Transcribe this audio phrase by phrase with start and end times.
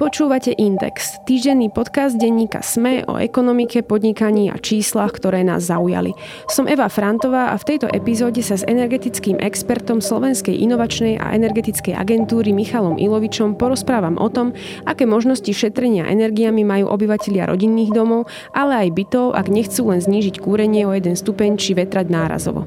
[0.00, 6.16] Počúvate Index, týždenný podcast denníka SME o ekonomike, podnikaní a číslach, ktoré nás zaujali.
[6.48, 11.92] Som Eva Frantová a v tejto epizóde sa s energetickým expertom Slovenskej inovačnej a energetickej
[11.92, 14.56] agentúry Michalom Ilovičom porozprávam o tom,
[14.88, 18.24] aké možnosti šetrenia energiami majú obyvatelia rodinných domov,
[18.56, 22.64] ale aj bytov, ak nechcú len znížiť kúrenie o jeden stupeň či vetrať nárazovo.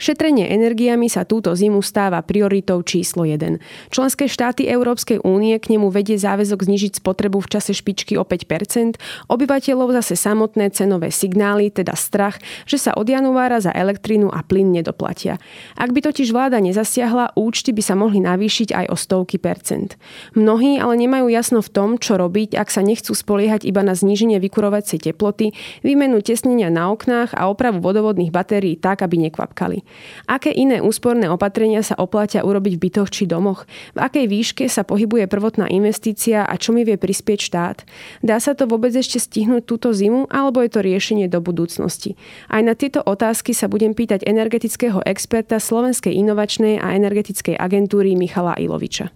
[0.00, 3.60] Šetrenie energiami sa túto zimu stáva prioritou číslo 1.
[3.92, 8.96] Členské štáty Európskej únie k nemu vedie záväzok znižiť spotrebu v čase špičky o 5%,
[9.28, 14.72] obyvateľov zase samotné cenové signály, teda strach, že sa od januára za elektrínu a plyn
[14.72, 15.36] nedoplatia.
[15.76, 20.00] Ak by totiž vláda nezasiahla, účty by sa mohli navýšiť aj o stovky percent.
[20.32, 24.40] Mnohí ale nemajú jasno v tom, čo robiť, ak sa nechcú spoliehať iba na zníženie
[24.40, 25.52] vykurovacej teploty,
[25.84, 29.89] výmenu tesnenia na oknách a opravu vodovodných batérií tak, aby nekvapkali.
[30.26, 33.66] Aké iné úsporné opatrenia sa oplatia urobiť v bytoch či domoch?
[33.94, 37.78] V akej výške sa pohybuje prvotná investícia a čo mi vie prispieť štát?
[38.20, 42.14] Dá sa to vôbec ešte stihnúť túto zimu alebo je to riešenie do budúcnosti?
[42.46, 48.54] Aj na tieto otázky sa budem pýtať energetického experta Slovenskej inovačnej a energetickej agentúry Michala
[48.56, 49.10] Iloviča.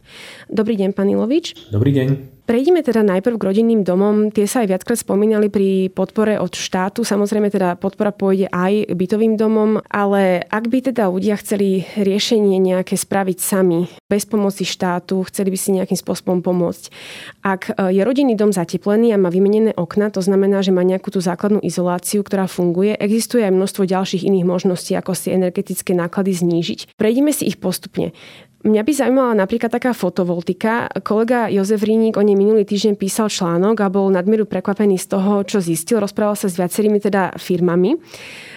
[0.51, 1.71] Dobrý deň, pán Ilovič.
[1.71, 2.34] Dobrý deň.
[2.45, 4.29] Prejdime teda najprv k rodinným domom.
[4.29, 7.01] Tie sa aj viackrát spomínali pri podpore od štátu.
[7.01, 13.01] Samozrejme teda podpora pôjde aj bytovým domom, ale ak by teda ľudia chceli riešenie nejaké
[13.01, 16.93] spraviť sami, bez pomoci štátu, chceli by si nejakým spôsobom pomôcť.
[17.41, 21.09] Ak e, je rodinný dom zateplený a má vymenené okna, to znamená, že má nejakú
[21.09, 26.37] tú základnú izoláciu, ktorá funguje, existuje aj množstvo ďalších iných možností, ako si energetické náklady
[26.37, 26.93] znížiť.
[27.01, 28.13] Prejdime si ich postupne.
[28.65, 30.89] Mňa by zaujímala napríklad taká fotovoltika.
[31.05, 35.45] Kolega Jozef Rínik o nej minulý týždeň písal článok a bol nadmieru prekvapený z toho,
[35.45, 36.01] čo zistil.
[36.01, 38.01] Rozprával sa s viacerými teda firmami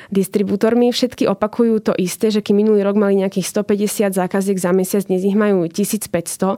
[0.08, 0.96] distribútormi.
[0.96, 5.28] Všetky opakujú to isté, že kým minulý rok mali nejakých 150 zákaziek za mesiac, dnes
[5.28, 6.56] ich majú 1500.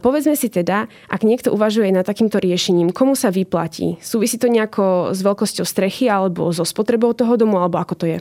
[0.00, 4.00] Povedzme si teda, ak niekto uvažuje nad takýmto riešením, komu sa vyplatí?
[4.00, 8.18] Súvisí to nejako s veľkosťou strechy alebo so spotrebou toho domu, alebo ako to je?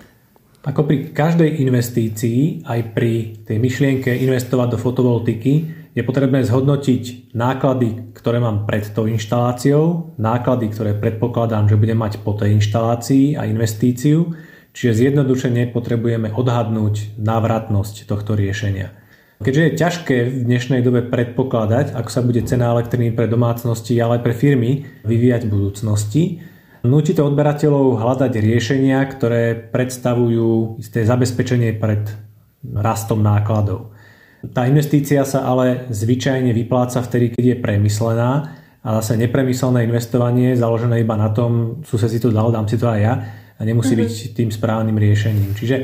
[0.66, 5.54] Ako pri každej investícii, aj pri tej myšlienke investovať do fotovoltiky,
[5.94, 12.26] je potrebné zhodnotiť náklady, ktoré mám pred tou inštaláciou, náklady, ktoré predpokladám, že budem mať
[12.26, 14.34] po tej inštalácii a investíciu,
[14.74, 18.90] čiže zjednodušene potrebujeme odhadnúť návratnosť tohto riešenia.
[19.46, 24.18] Keďže je ťažké v dnešnej dobe predpokladať, ako sa bude cena elektriny pre domácnosti, ale
[24.18, 24.72] aj pre firmy
[25.06, 26.24] vyvíjať v budúcnosti,
[26.86, 32.06] Núti to odberateľov hľadať riešenia, ktoré predstavujú isté zabezpečenie pred
[32.62, 33.92] rastom nákladov.
[34.54, 38.32] Tá investícia sa ale zvyčajne vypláca vtedy, keď je premyslená
[38.86, 42.86] a zase nepremyslené investovanie založené iba na tom, sused si to dal, dám si to
[42.86, 43.14] aj ja
[43.58, 44.06] a nemusí mm-hmm.
[44.06, 45.58] byť tým správnym riešením.
[45.58, 45.76] Čiže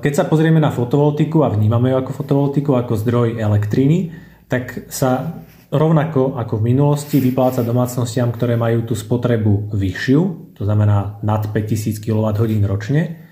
[0.00, 4.12] keď sa pozrieme na fotovoltiku a vnímame ju ako fotovoltiku, ako zdroj elektriny,
[4.48, 10.20] tak sa rovnako ako v minulosti vypláca domácnostiam, ktoré majú tú spotrebu vyššiu,
[10.54, 13.26] to znamená nad 5000 kWh ročne.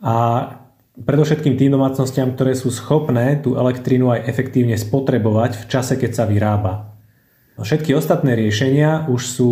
[0.00, 0.16] A
[0.98, 6.24] predovšetkým tým domácnostiam, ktoré sú schopné tú elektrínu aj efektívne spotrebovať v čase, keď sa
[6.26, 6.96] vyrába.
[7.54, 9.50] No všetky ostatné riešenia už sú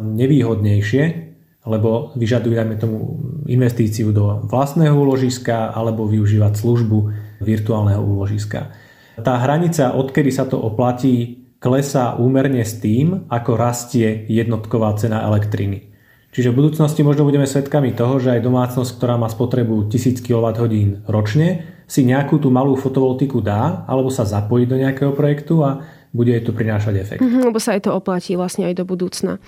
[0.00, 1.30] nevýhodnejšie,
[1.68, 6.98] lebo vyžadujú, dajme tomu, investíciu do vlastného úložiska alebo využívať službu
[7.44, 8.72] virtuálneho úložiska.
[9.20, 15.92] Tá hranica, odkedy sa to oplatí, klesá úmerne s tým, ako rastie jednotková cena elektriny.
[16.30, 21.04] Čiže v budúcnosti možno budeme svedkami toho, že aj domácnosť, ktorá má spotrebu 1000 kWh
[21.10, 25.82] ročne, si nejakú tú malú fotovoltiku dá alebo sa zapojí do nejakého projektu a
[26.14, 27.20] bude jej to prinášať efekt.
[27.22, 29.42] Mm-hmm, lebo sa aj to oplatí vlastne aj do budúcna.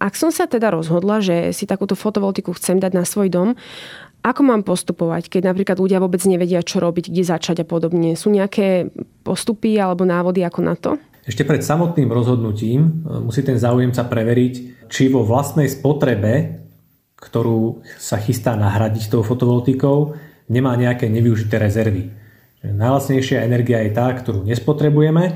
[0.00, 3.48] Ak som sa teda rozhodla, že si takúto fotovoltiku chcem dať na svoj dom,
[4.24, 8.14] ako mám postupovať, keď napríklad ľudia vôbec nevedia, čo robiť, kde začať a podobne?
[8.16, 8.88] Sú nejaké
[9.24, 10.96] postupy alebo návody ako na to?
[11.22, 12.90] Ešte pred samotným rozhodnutím e,
[13.22, 14.54] musí ten záujemca preveriť,
[14.90, 16.62] či vo vlastnej spotrebe,
[17.14, 20.18] ktorú sa chystá nahradiť tou fotovoltikou,
[20.50, 22.10] nemá nejaké nevyužité rezervy.
[22.62, 25.34] Najlacnejšia energia je tá, ktorú nespotrebujeme,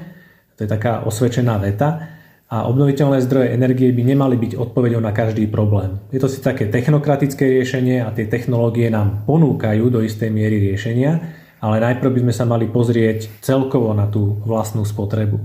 [0.59, 2.17] to je taká osvedčená veta,
[2.47, 5.99] a obnoviteľné zdroje energie by nemali byť odpovedou na každý problém.
[6.15, 11.19] Je to si také technokratické riešenie a tie technológie nám ponúkajú do istej miery riešenia,
[11.59, 15.43] ale najprv by sme sa mali pozrieť celkovo na tú vlastnú spotrebu.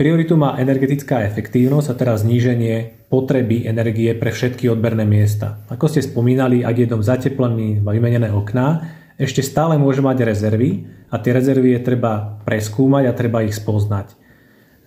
[0.00, 5.60] Prioritu má energetická efektívnosť a teraz zníženie potreby energie pre všetky odberné miesta.
[5.68, 10.88] Ako ste spomínali, ak je dom zateplený, má vymenené okná, ešte stále môže mať rezervy
[11.12, 14.16] a tie rezervy je treba preskúmať a treba ich spoznať.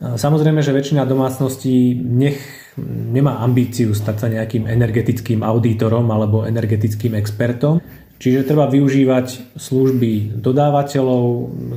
[0.02, 2.42] Samozrejme, že väčšina domácností nech
[3.14, 7.86] nemá ambíciu stať sa nejakým energetickým auditorom alebo energetickým expertom,
[8.24, 11.24] Čiže treba využívať služby dodávateľov,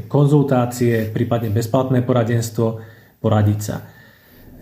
[0.06, 2.86] konzultácie, prípadne bezplatné poradenstvo,
[3.20, 3.76] poradiť sa.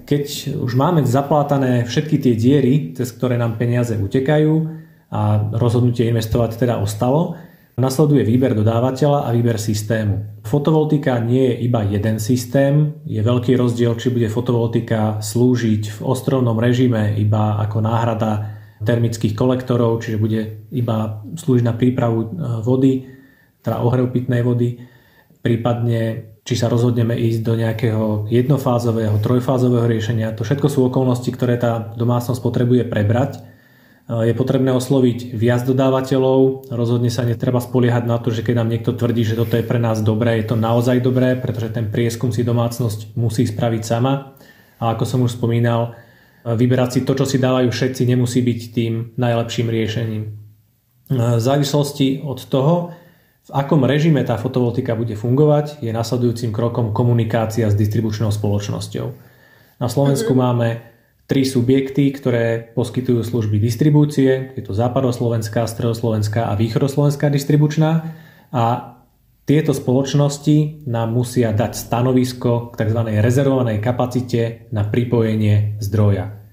[0.05, 4.53] Keď už máme zaplátané všetky tie diery, cez ktoré nám peniaze utekajú
[5.09, 7.41] a rozhodnutie investovať teda ostalo,
[7.75, 10.47] Nasleduje výber dodávateľa a výber systému.
[10.47, 16.55] Fotovoltika nie je iba jeden systém, je veľký rozdiel, či bude fotovoltika slúžiť v ostrovnom
[16.55, 22.27] režime iba ako náhrada termických kolektorov, čiže bude iba slúžiť na prípravu e,
[22.63, 23.11] vody,
[23.59, 24.79] teda ohrev pitnej vody,
[25.45, 30.33] prípadne či sa rozhodneme ísť do nejakého jednofázového, trojfázového riešenia.
[30.37, 33.45] To všetko sú okolnosti, ktoré tá domácnosť potrebuje prebrať
[34.05, 36.69] je potrebné osloviť viac dodávateľov.
[36.69, 39.81] Rozhodne sa netreba spoliehať na to, že keď nám niekto tvrdí, že toto je pre
[39.81, 44.37] nás dobré, je to naozaj dobré, pretože ten prieskum si domácnosť musí spraviť sama.
[44.77, 45.97] A ako som už spomínal,
[46.45, 50.23] vyberať si to, čo si dávajú všetci, nemusí byť tým najlepším riešením.
[51.09, 52.93] V závislosti od toho,
[53.45, 59.07] v akom režime tá fotovoltika bude fungovať, je nasledujúcim krokom komunikácia s distribučnou spoločnosťou.
[59.85, 60.49] Na Slovensku mm-hmm.
[60.49, 60.69] máme
[61.29, 64.53] tri subjekty, ktoré poskytujú služby distribúcie.
[64.57, 68.17] Je to západoslovenská, stredoslovenská a východoslovenská distribučná.
[68.49, 68.97] A
[69.45, 73.01] tieto spoločnosti nám musia dať stanovisko k tzv.
[73.21, 76.44] rezervovanej kapacite na pripojenie zdroja.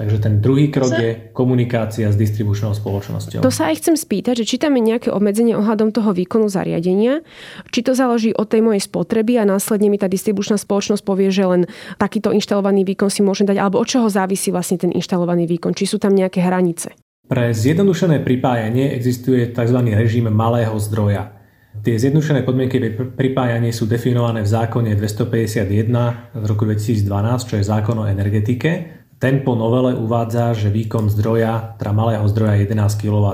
[0.00, 3.44] Takže ten druhý krok je komunikácia s distribučnou spoločnosťou.
[3.44, 7.20] To sa aj chcem spýtať, že či tam je nejaké obmedzenie ohľadom toho výkonu zariadenia,
[7.68, 11.44] či to záleží od tej mojej spotreby a následne mi tá distribučná spoločnosť povie, že
[11.44, 11.62] len
[12.00, 15.84] takýto inštalovaný výkon si môžem dať, alebo od čoho závisí vlastne ten inštalovaný výkon, či
[15.84, 16.96] sú tam nejaké hranice.
[17.28, 19.84] Pre zjednodušené pripájanie existuje tzv.
[19.84, 21.36] režim malého zdroja.
[21.84, 22.80] Tie zjednodušené podmienky
[23.14, 27.04] pripájanie sú definované v zákone 251 z roku 2012,
[27.52, 32.56] čo je zákon o energetike ten po novele uvádza, že výkon zdroja, teda malého zdroja
[32.56, 33.28] je 11 kW.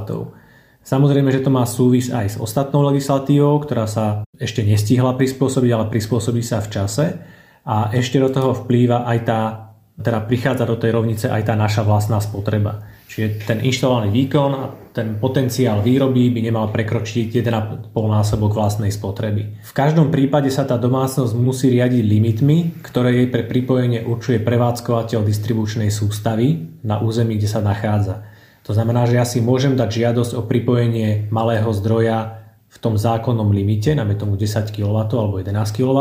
[0.83, 5.91] Samozrejme, že to má súvis aj s ostatnou legislatívou, ktorá sa ešte nestihla prispôsobiť, ale
[5.91, 7.06] prispôsobí sa v čase.
[7.67, 9.41] A ešte do toho vplýva aj tá,
[9.99, 12.87] teda prichádza do tej rovnice aj tá naša vlastná spotreba.
[13.06, 19.62] Čiže ten inštalovaný výkon a ten potenciál výroby by nemal prekročiť 1,5 násobok vlastnej spotreby.
[19.62, 25.23] V každom prípade sa tá domácnosť musí riadiť limitmi, ktoré jej pre pripojenie určuje prevádzkovateľ
[25.23, 28.26] distribučnej sústavy na území, kde sa nachádza.
[28.67, 33.55] To znamená, že ja si môžem dať žiadosť o pripojenie malého zdroja v tom zákonnom
[33.55, 36.00] limite, najmä tomu 10 kW alebo 11 kW,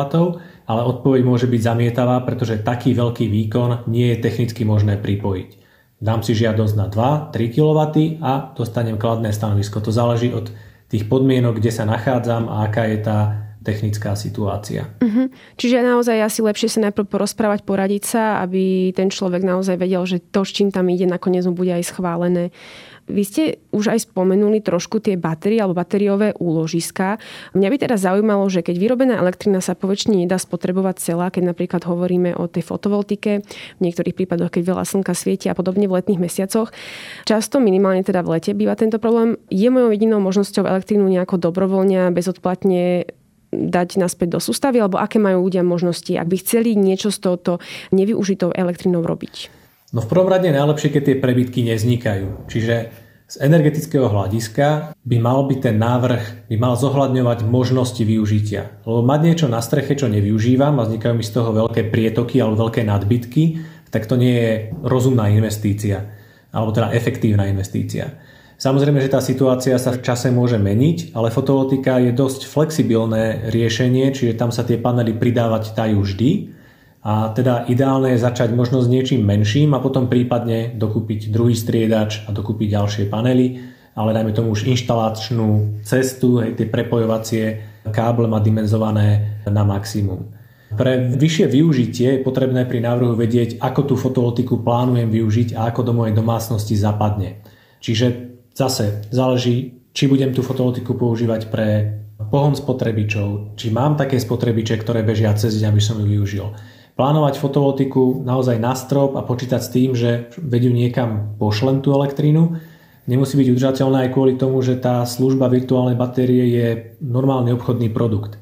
[0.66, 5.65] ale odpoveď môže byť zamietavá, pretože taký veľký výkon nie je technicky možné pripojiť
[6.02, 7.80] dám si žiadosť na 2-3 kW
[8.20, 9.80] a dostanem kladné stanovisko.
[9.80, 10.52] To záleží od
[10.92, 13.20] tých podmienok, kde sa nachádzam a aká je tá
[13.66, 14.94] technická situácia.
[15.02, 15.28] Uh-huh.
[15.58, 20.22] Čiže naozaj asi lepšie sa najprv porozprávať, poradiť sa, aby ten človek naozaj vedel, že
[20.22, 22.54] to, s čím tam ide, nakoniec mu bude aj schválené.
[23.06, 27.22] Vy ste už aj spomenuli trošku tie batérie alebo batériové úložiska.
[27.54, 31.86] Mňa by teda zaujímalo, že keď vyrobená elektrina sa poväčšine nedá spotrebovať celá, keď napríklad
[31.86, 33.46] hovoríme o tej fotovoltike,
[33.78, 36.74] v niektorých prípadoch, keď veľa slnka svieti a podobne v letných mesiacoch,
[37.30, 39.38] často minimálne teda v lete býva tento problém.
[39.54, 43.06] Je mojou jedinou možnosťou elektrínu nejako dobrovoľne, bezodplatne
[43.54, 47.54] dať naspäť do sústavy, alebo aké majú ľudia možnosti, ak by chceli niečo z tohoto
[47.94, 49.52] nevyužitou elektrinou robiť?
[49.96, 52.52] No v prvom rade najlepšie, keď tie prebytky neznikajú.
[52.52, 52.76] Čiže
[53.26, 58.86] z energetického hľadiska by mal byť ten návrh, by mal zohľadňovať možnosti využitia.
[58.86, 62.70] Lebo mať niečo na streche, čo nevyužívam a vznikajú mi z toho veľké prietoky alebo
[62.70, 63.44] veľké nadbytky,
[63.90, 64.52] tak to nie je
[64.86, 66.06] rozumná investícia.
[66.54, 68.14] Alebo teda efektívna investícia.
[68.56, 74.16] Samozrejme, že tá situácia sa v čase môže meniť, ale fotovoltika je dosť flexibilné riešenie,
[74.16, 76.56] čiže tam sa tie panely pridávať dajú vždy
[77.06, 82.24] a teda ideálne je začať možno s niečím menším a potom prípadne dokúpiť druhý striedač
[82.26, 83.60] a dokúpiť ďalšie panely,
[83.92, 87.44] ale dajme tomu už inštalačnú cestu, hej, tie prepojovacie
[87.92, 90.32] káble má dimenzované na maximum.
[90.76, 95.82] Pre vyššie využitie je potrebné pri návrhu vedieť, ako tú fotovoltiku plánujem využiť a ako
[95.86, 97.40] do mojej domácnosti zapadne.
[97.80, 102.00] Čiže zase záleží, či budem tú fotovoltiku používať pre
[102.32, 106.48] pohon spotrebičov, či mám také spotrebiče, ktoré bežia cez deň, aby som ju využil
[106.96, 112.56] plánovať fotovoltiku naozaj na strop a počítať s tým, že vedú niekam pošlem tú elektrínu.
[113.06, 116.68] Nemusí byť udržateľná aj kvôli tomu, že tá služba virtuálnej batérie je
[117.04, 118.40] normálny obchodný produkt.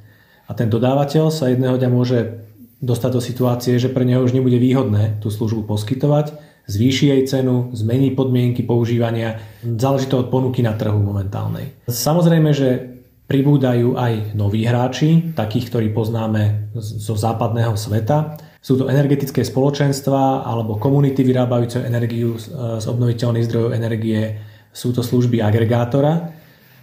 [0.47, 2.45] A ten dodávateľ sa jedného dňa môže
[2.79, 7.69] dostať do situácie, že pre neho už nebude výhodné tú službu poskytovať, zvýši jej cenu,
[7.75, 11.75] zmení podmienky používania, záleží to od ponuky na trhu momentálnej.
[11.87, 12.93] Samozrejme, že
[13.23, 18.35] Pribúdajú aj noví hráči, takých, ktorí poznáme zo západného sveta.
[18.59, 24.43] Sú to energetické spoločenstva alebo komunity vyrábajúce energiu z obnoviteľných zdrojov energie.
[24.75, 26.35] Sú to služby agregátora.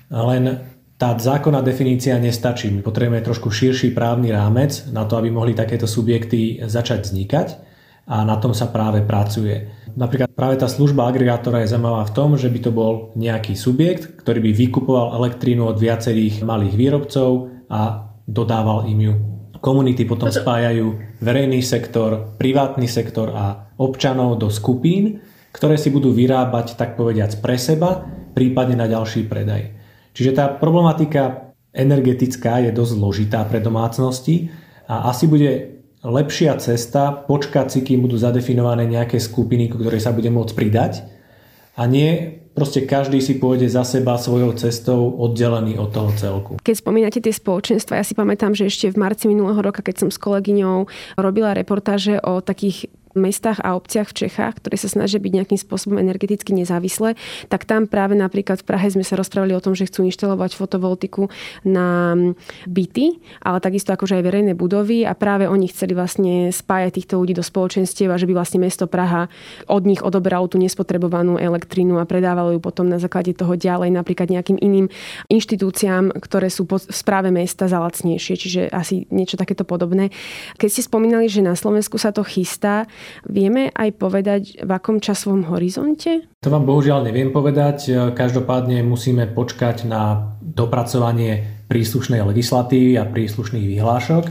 [0.08, 0.44] Len
[0.96, 2.72] tá zákonná definícia nestačí.
[2.72, 7.49] My potrebujeme trošku širší právny rámec na to, aby mohli takéto subjekty začať vznikať
[8.11, 9.71] a na tom sa práve pracuje.
[9.95, 14.19] Napríklad práve tá služba agregátora je zaujímavá v tom, že by to bol nejaký subjekt,
[14.19, 17.31] ktorý by vykupoval elektrínu od viacerých malých výrobcov
[17.71, 19.14] a dodával im ju.
[19.62, 25.23] Komunity potom spájajú verejný sektor, privátny sektor a občanov do skupín,
[25.55, 28.02] ktoré si budú vyrábať, tak povediac, pre seba,
[28.35, 29.76] prípadne na ďalší predaj.
[30.17, 34.50] Čiže tá problematika energetická je dosť zložitá pre domácnosti
[34.90, 40.33] a asi bude lepšia cesta počkať si, kým budú zadefinované nejaké skupiny, ktoré sa bude
[40.33, 40.92] môcť pridať
[41.76, 46.52] a nie proste každý si pôjde za seba svojou cestou oddelený od toho celku.
[46.61, 50.11] Keď spomínate tie spoločenstva, ja si pamätám, že ešte v marci minulého roka, keď som
[50.12, 55.33] s kolegyňou robila reportáže o takých mestách a obciach v Čechách, ktoré sa snažia byť
[55.33, 57.19] nejakým spôsobom energeticky nezávislé,
[57.50, 61.31] tak tam práve napríklad v Prahe sme sa rozprávali o tom, že chcú inštalovať fotovoltiku
[61.67, 62.14] na
[62.71, 67.35] byty, ale takisto akože aj verejné budovy a práve oni chceli vlastne spájať týchto ľudí
[67.35, 69.26] do spoločenstiev a že by vlastne mesto Praha
[69.67, 74.31] od nich odoberalo tú nespotrebovanú elektrínu a predávalo ju potom na základe toho ďalej napríklad
[74.31, 74.87] nejakým iným
[75.31, 80.14] inštitúciám, ktoré sú v správe mesta za lacnejšie, čiže asi niečo takéto podobné.
[80.59, 82.87] Keď ste spomínali, že na Slovensku sa to chystá,
[83.28, 86.30] Vieme aj povedať, v akom časovom horizonte?
[86.40, 88.11] To vám bohužiaľ neviem povedať.
[88.16, 94.25] Každopádne musíme počkať na dopracovanie príslušnej legislatívy a príslušných vyhlášok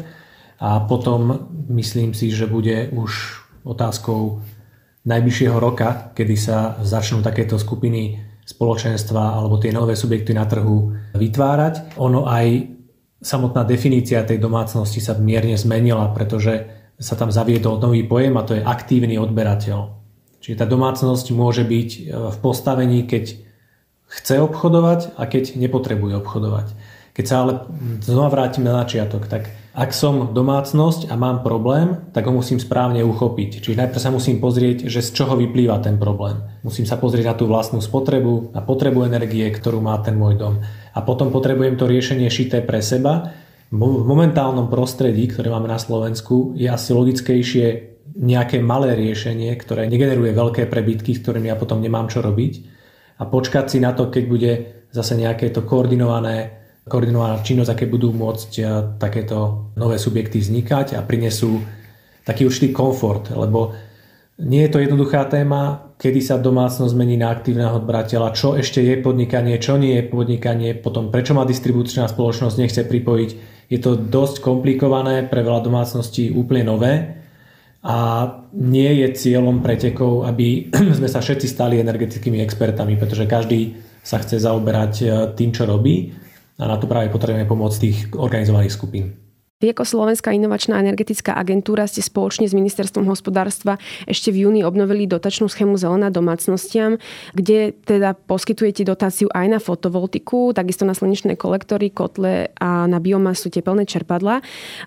[0.59, 4.43] a potom myslím si, že bude už otázkou
[5.07, 11.95] najbližšieho roka, kedy sa začnú takéto skupiny spoločenstva alebo tie nové subjekty na trhu vytvárať.
[12.01, 12.75] Ono aj
[13.23, 18.59] samotná definícia tej domácnosti sa mierne zmenila, pretože sa tam zaviedol nový pojem a to
[18.59, 19.95] je aktívny odberateľ.
[20.43, 21.99] Čiže tá domácnosť môže byť e,
[22.31, 23.39] v postavení, keď
[24.09, 26.67] chce obchodovať a keď nepotrebuje obchodovať.
[27.15, 27.53] Keď sa ale
[27.99, 33.03] znova vrátim na začiatok, tak ak som domácnosť a mám problém, tak ho musím správne
[33.03, 33.63] uchopiť.
[33.63, 36.41] Čiže najprv sa musím pozrieť, že z čoho vyplýva ten problém.
[36.63, 40.63] Musím sa pozrieť na tú vlastnú spotrebu, na potrebu energie, ktorú má ten môj dom.
[40.95, 43.35] A potom potrebujem to riešenie šité pre seba
[43.69, 47.67] v momentálnom prostredí, ktoré máme na Slovensku, je asi logickejšie
[48.17, 52.53] nejaké malé riešenie, ktoré negeneruje veľké prebytky, s ktorými ja potom nemám čo robiť
[53.21, 54.51] a počkať si na to, keď bude
[54.89, 56.59] zase nejaké to koordinované
[56.89, 58.65] koordinovaná činnosť, aké budú môcť eh,
[58.97, 61.61] takéto nové subjekty vznikať a prinesú
[62.25, 63.77] taký určitý komfort, lebo
[64.41, 68.95] nie je to jednoduchá téma, kedy sa domácnosť zmení na aktívneho odberateľa, čo ešte je
[69.03, 74.41] podnikanie, čo nie je podnikanie, potom prečo ma distribučná spoločnosť nechce pripojiť je to dosť
[74.41, 76.93] komplikované, pre veľa domácností úplne nové
[77.85, 78.27] a
[78.57, 84.41] nie je cieľom pretekov, aby sme sa všetci stali energetickými expertami, pretože každý sa chce
[84.41, 85.05] zaoberať e,
[85.37, 86.11] tým, čo robí
[86.57, 89.28] a na to práve potrebujeme pomoc tých organizovaných skupín.
[89.59, 93.75] Vy ako Slovenská inovačná energetická agentúra ste spoločne s Ministerstvom hospodárstva
[94.07, 96.95] ešte v júni obnovili dotačnú schému Zelená domácnostiam,
[97.35, 103.51] kde teda poskytujete dotáciu aj na fotovoltiku, takisto na slnečné kolektory, kotle a na biomasu
[103.51, 104.39] tepelné čerpadla.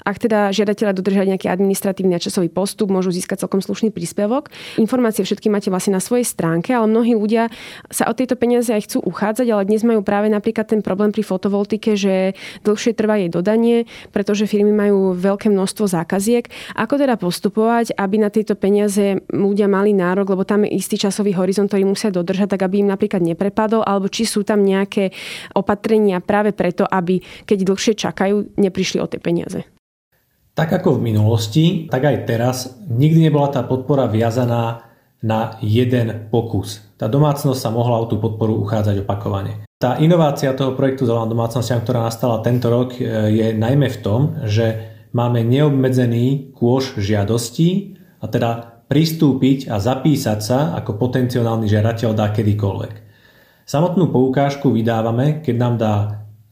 [0.09, 4.49] Ak teda žiadateľa dodržať nejaký administratívny a časový postup, môžu získať celkom slušný príspevok.
[4.81, 7.53] Informácie všetky máte vlastne na svojej stránke, ale mnohí ľudia
[7.93, 11.21] sa o tieto peniaze aj chcú uchádzať, ale dnes majú práve napríklad ten problém pri
[11.21, 12.33] fotovoltike, že
[12.65, 13.85] dlhšie trvá jej dodanie,
[14.17, 16.47] pretože firmy firmy majú veľké množstvo zákaziek.
[16.79, 21.35] Ako teda postupovať, aby na tieto peniaze ľudia mali nárok, lebo tam je istý časový
[21.35, 25.11] horizont, ktorý musia dodržať, tak aby im napríklad neprepadol, alebo či sú tam nejaké
[25.59, 29.67] opatrenia práve preto, aby keď dlhšie čakajú, neprišli o tie peniaze.
[30.55, 34.87] Tak ako v minulosti, tak aj teraz nikdy nebola tá podpora viazaná
[35.25, 36.87] na jeden pokus.
[37.01, 39.67] Tá domácnosť sa mohla o tú podporu uchádzať opakovane.
[39.83, 43.03] Tá inovácia toho projektu Zelená domácnosťam, ktorá nastala tento rok, e,
[43.35, 50.79] je najmä v tom, že máme neobmedzený kôž žiadostí a teda pristúpiť a zapísať sa
[50.79, 52.95] ako potenciálny žiadateľ dá kedykoľvek.
[53.67, 55.95] Samotnú poukážku vydávame, keď nám dá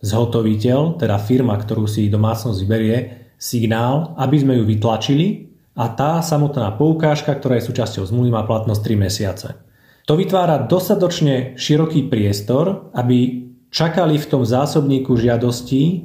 [0.03, 2.99] zhotoviteľ, teda firma, ktorú si domácnosť vyberie,
[3.39, 8.83] signál, aby sme ju vytlačili a tá samotná poukážka, ktorá je súčasťou zmluvy, má platnosť
[8.83, 9.70] 3 mesiace.
[10.11, 16.03] To vytvára dostatočne široký priestor, aby čakali v tom zásobníku žiadostí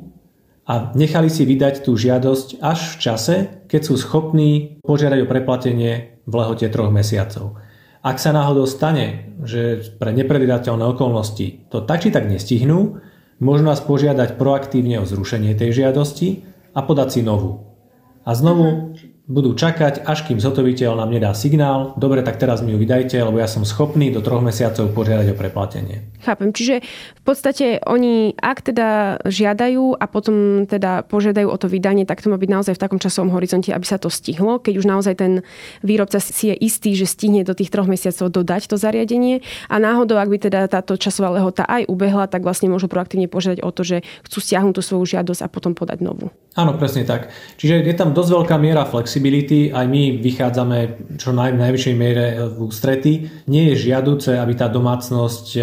[0.69, 3.35] a nechali si vydať tú žiadosť až v čase,
[3.65, 7.57] keď sú schopní požiadať o preplatenie v lehote troch mesiacov.
[8.05, 13.01] Ak sa náhodou stane, že pre nepredvidateľné okolnosti to tak či tak nestihnú,
[13.41, 16.45] možno nás požiadať proaktívne o zrušenie tej žiadosti
[16.77, 17.74] a podať si novú.
[18.21, 18.93] A znovu
[19.25, 23.41] budú čakať, až kým zhotoviteľ nám nedá signál, dobre, tak teraz mi ju vydajte, lebo
[23.41, 26.05] ja som schopný do troch mesiacov požiadať o preplatenie.
[26.22, 26.86] Chápem, čiže
[27.17, 32.29] v podstate oni, ak teda žiadajú a potom teda požiadajú o to vydanie, tak to
[32.29, 35.41] má byť naozaj v takom časovom horizonte, aby sa to stihlo, keď už naozaj ten
[35.82, 39.41] výrobca si je istý, že stihne do tých troch mesiacov dodať to zariadenie
[39.74, 43.65] a náhodou, ak by teda táto časová lehota aj ubehla, tak vlastne môžu proaktívne požiadať
[43.65, 43.98] o to, že
[44.29, 46.29] chcú stiahnuť tú svoju žiadosť a potom podať novú.
[46.53, 47.34] Áno, presne tak.
[47.58, 50.79] Čiže je tam dosť veľká miera flex flexibility, aj my vychádzame
[51.15, 53.13] čo naj, v najvyššej miere v ústrety.
[53.48, 55.62] Nie je žiaduce, aby tá domácnosť e,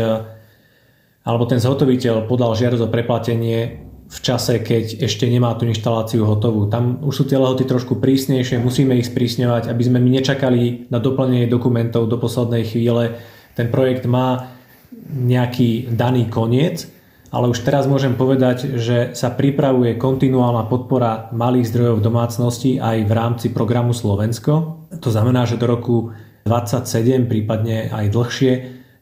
[1.29, 3.59] alebo ten zhotoviteľ podal žiadosť o preplatenie
[4.09, 6.73] v čase, keď ešte nemá tú inštaláciu hotovú.
[6.73, 10.97] Tam už sú tie lehoty trošku prísnejšie, musíme ich sprísňovať, aby sme my nečakali na
[10.97, 13.21] doplnenie dokumentov do poslednej chvíle.
[13.53, 14.49] Ten projekt má
[15.13, 16.89] nejaký daný koniec
[17.33, 23.13] ale už teraz môžem povedať, že sa pripravuje kontinuálna podpora malých zdrojov domácnosti aj v
[23.13, 24.85] rámci programu Slovensko.
[25.01, 26.13] To znamená, že do roku
[26.45, 28.53] 27, prípadne aj dlhšie,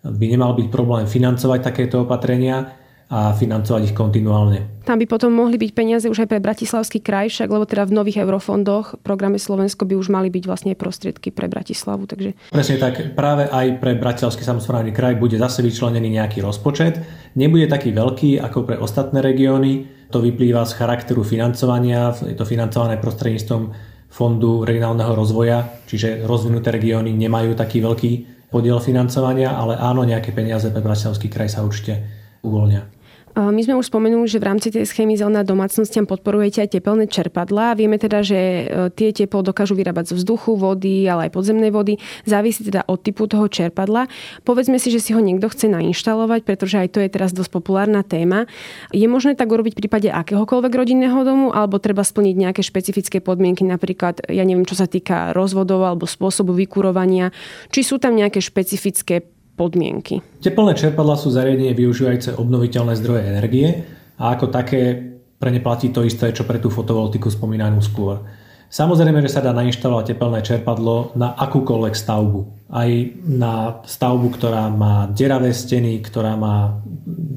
[0.07, 2.80] by nemal byť problém financovať takéto opatrenia
[3.11, 4.87] a financovať ich kontinuálne.
[4.87, 7.99] Tam by potom mohli byť peniaze už aj pre Bratislavský kraj, však lebo teda v
[7.99, 12.07] nových eurofondoch v programe Slovensko by už mali byť vlastne prostriedky pre Bratislavu.
[12.07, 12.39] Takže...
[12.55, 17.03] Presne tak, práve aj pre Bratislavský samozprávny kraj bude zase vyčlenený nejaký rozpočet.
[17.35, 22.95] Nebude taký veľký ako pre ostatné regióny, to vyplýva z charakteru financovania, je to financované
[23.03, 23.63] prostredníctvom
[24.11, 28.13] Fondu regionálneho rozvoja, čiže rozvinuté regióny nemajú taký veľký
[28.51, 32.03] podiel financovania, ale áno, nejaké peniaze pre Bratislavský kraj sa určite
[32.43, 33.00] uvoľnia.
[33.39, 37.79] My sme už spomenuli, že v rámci tej schémy zelená domácnostiam podporujete aj tepelné čerpadlá.
[37.79, 42.03] Vieme teda, že e, tie teplo dokážu vyrábať zo vzduchu, vody, ale aj podzemnej vody.
[42.27, 44.11] Závisí teda od typu toho čerpadla.
[44.43, 48.03] Povedzme si, že si ho niekto chce nainštalovať, pretože aj to je teraz dosť populárna
[48.03, 48.51] téma.
[48.91, 53.63] Je možné tak urobiť v prípade akéhokoľvek rodinného domu, alebo treba splniť nejaké špecifické podmienky,
[53.63, 57.31] napríklad, ja neviem, čo sa týka rozvodov alebo spôsobu vykurovania,
[57.71, 59.23] či sú tam nejaké špecifické
[59.61, 60.25] podmienky.
[60.41, 63.69] Teplné čerpadla sú zariadenie využívajúce obnoviteľné zdroje energie
[64.17, 68.25] a ako také pre ne platí to isté, čo pre tú fotovoltiku spomínanú skôr.
[68.71, 72.71] Samozrejme, že sa dá nainštalovať teplné čerpadlo na akúkoľvek stavbu.
[72.71, 72.91] Aj
[73.27, 76.79] na stavbu, ktorá má deravé steny, ktorá má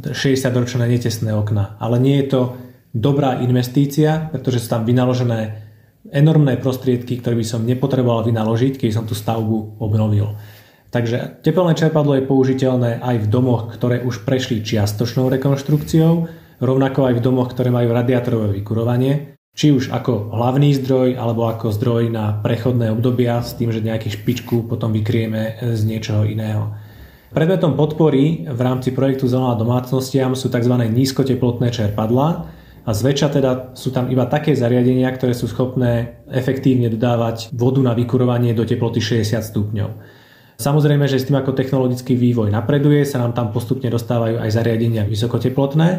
[0.06, 1.74] 60-ročné netesné okna.
[1.82, 2.42] Ale nie je to
[2.94, 5.64] dobrá investícia, pretože sú tam vynaložené
[6.14, 10.38] enormné prostriedky, ktoré by som nepotreboval vynaložiť, keď som tú stavbu obnovil.
[10.94, 16.30] Takže teplné čerpadlo je použiteľné aj v domoch, ktoré už prešli čiastočnou rekonštrukciou,
[16.62, 21.74] rovnako aj v domoch, ktoré majú radiátorové vykurovanie, či už ako hlavný zdroj alebo ako
[21.74, 26.78] zdroj na prechodné obdobia s tým, že nejakú špičku potom vykrieme z niečoho iného.
[27.34, 30.78] Predmetom podpory v rámci projektu Zelená domácnostiam sú tzv.
[30.78, 32.30] nízkoteplotné čerpadlá
[32.86, 37.98] a zväčša teda sú tam iba také zariadenia, ktoré sú schopné efektívne dodávať vodu na
[37.98, 40.22] vykurovanie do teploty 60 stupňov.
[40.58, 45.04] Samozrejme, že s tým ako technologický vývoj napreduje, sa nám tam postupne dostávajú aj zariadenia
[45.06, 45.90] vysokoteplotné,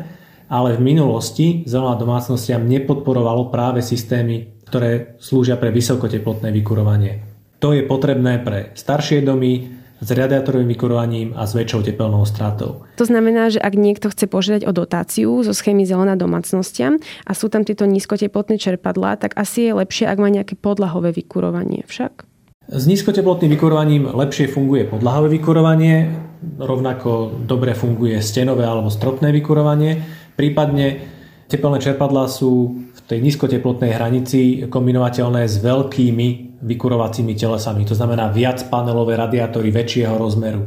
[0.49, 7.25] ale v minulosti zelená domácnostiam nepodporovalo práve systémy, ktoré slúžia pre vysokoteplotné vykurovanie.
[7.59, 12.85] To je potrebné pre staršie domy, s radiátorovým vykurovaním a s väčšou tepelnou stratou.
[13.01, 17.49] To znamená, že ak niekto chce požiadať o dotáciu zo schémy zelená domácnostiam a sú
[17.49, 22.29] tam tieto nízkoteplotné čerpadlá, tak asi je lepšie, ak má nejaké podlahové vykurovanie však?
[22.65, 26.09] S nízkoteplotným vykurovaním lepšie funguje podlahové vykurovanie,
[26.57, 30.01] rovnako dobre funguje stenové alebo stropné vykurovanie.
[30.33, 31.05] Prípadne
[31.45, 38.65] tepelné čerpadlá sú v tej nízkoteplotnej hranici kombinovateľné s veľkými vykurovacími telesami, to znamená viac
[38.73, 40.65] panelové radiátory väčšieho rozmeru.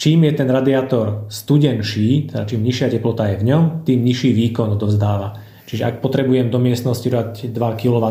[0.00, 4.80] Čím je ten radiátor studenší, teda čím nižšia teplota je v ňom, tým nižší výkon
[4.80, 5.36] dozdáva.
[5.68, 8.04] Čiže ak potrebujem do miestnosti dať 2 kW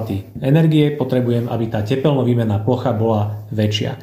[0.45, 3.97] energie, potrebujem, aby tá tepelno-výmenná plocha bola väčšia.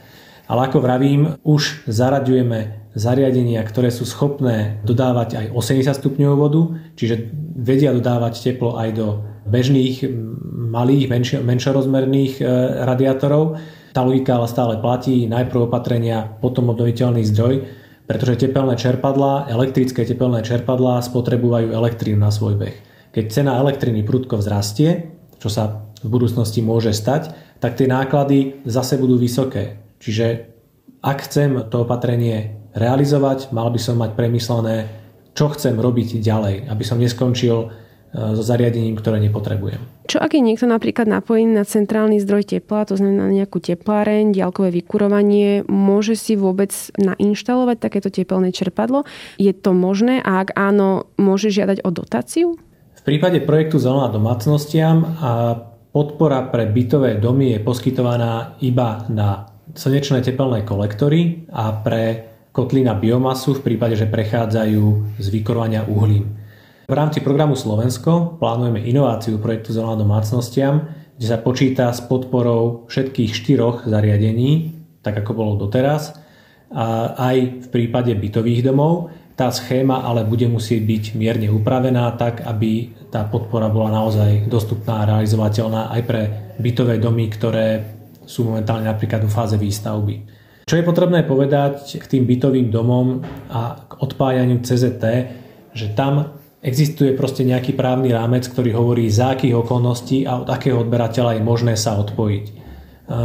[0.50, 6.62] Ale ako vravím, už zaraďujeme zariadenia, ktoré sú schopné dodávať aj 80 stupňov vodu,
[6.98, 9.06] čiže vedia dodávať teplo aj do
[9.46, 10.02] bežných
[10.74, 12.44] malých, menšie, menšorozmerných e,
[12.82, 13.62] radiátorov.
[13.94, 17.62] Tá logika ale stále platí, najprv opatrenia, potom obnoviteľný zdroj,
[18.10, 22.93] pretože tepelné čerpadlá, elektrické tepelné čerpadlá spotrebujú elektrínu na svoj beh.
[23.14, 27.30] Keď cena elektriny prudko vzrastie, čo sa v budúcnosti môže stať,
[27.62, 29.78] tak tie náklady zase budú vysoké.
[30.02, 30.50] Čiže
[30.98, 34.90] ak chcem to opatrenie realizovať, mal by som mať premyslené,
[35.30, 37.66] čo chcem robiť ďalej, aby som neskončil e,
[38.34, 39.78] so zariadením, ktoré nepotrebujem.
[40.10, 44.74] Čo ak je niekto napríklad napojený na centrálny zdroj tepla, to znamená nejakú tepláreň, diaľkové
[44.82, 49.06] vykurovanie, môže si vôbec nainštalovať takéto tepelné čerpadlo?
[49.38, 52.58] Je to možné a ak áno, môže žiadať o dotáciu?
[53.04, 55.60] Prípade projektu Zelená domácnostiam a
[55.92, 59.44] podpora pre bytové domy je poskytovaná iba na
[59.76, 64.84] slnečné tepelné kolektory a pre kotly na biomasu v prípade, že prechádzajú
[65.20, 66.32] z vykorovania uhlím.
[66.88, 70.88] V rámci programu Slovensko plánujeme inováciu projektu Zelená domácnostiam,
[71.20, 76.16] kde sa počíta s podporou všetkých štyroch zariadení, tak ako bolo doteraz,
[76.72, 79.12] a aj v prípade bytových domov.
[79.34, 85.02] Tá schéma ale bude musieť byť mierne upravená tak, aby tá podpora bola naozaj dostupná
[85.02, 86.22] a realizovateľná aj pre
[86.62, 87.82] bytové domy, ktoré
[88.22, 90.14] sú momentálne napríklad v fáze výstavby.
[90.64, 93.20] Čo je potrebné povedať k tým bytovým domom
[93.52, 95.04] a k odpájaniu CZT,
[95.76, 100.80] že tam existuje proste nejaký právny rámec, ktorý hovorí, za akých okolností a od akého
[100.80, 102.44] odberateľa je možné sa odpojiť.
[102.48, 102.52] E,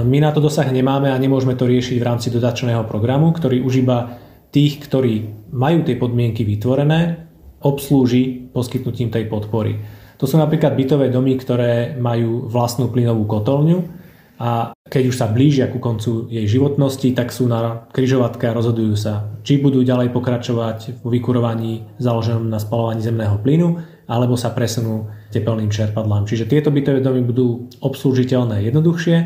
[0.03, 3.87] my na to dosah nemáme a nemôžeme to riešiť v rámci dodačného programu, ktorý už
[3.87, 4.19] iba
[4.49, 7.29] tých, ktorí majú tie podmienky vytvorené,
[7.61, 9.79] obslúži poskytnutím tej podpory.
[10.19, 13.99] To sú napríklad bytové domy, ktoré majú vlastnú plynovú kotolňu,
[14.39, 18.95] a keď už sa blížia ku koncu jej životnosti, tak sú na kryžovatke a rozhodujú
[18.95, 25.11] sa, či budú ďalej pokračovať vo vykurovaní založenom na spalovaní zemného plynu, alebo sa presunú
[25.35, 26.23] tepelným čerpadlám.
[26.23, 29.17] Čiže tieto bytové domy budú obslúžiteľné jednoduchšie